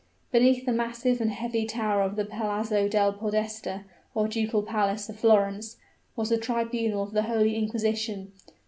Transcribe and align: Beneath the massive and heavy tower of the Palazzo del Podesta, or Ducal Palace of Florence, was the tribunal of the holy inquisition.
Beneath 0.31 0.65
the 0.65 0.71
massive 0.71 1.21
and 1.21 1.29
heavy 1.29 1.63
tower 1.67 2.01
of 2.01 2.15
the 2.15 2.25
Palazzo 2.25 2.87
del 2.87 3.13
Podesta, 3.13 3.83
or 4.15 4.27
Ducal 4.27 4.63
Palace 4.63 5.07
of 5.09 5.19
Florence, 5.19 5.77
was 6.15 6.29
the 6.29 6.39
tribunal 6.39 7.03
of 7.03 7.11
the 7.11 7.21
holy 7.21 7.55
inquisition. 7.55 8.31